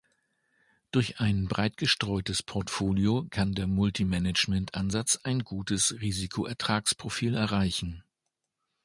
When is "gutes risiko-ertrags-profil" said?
5.43-7.35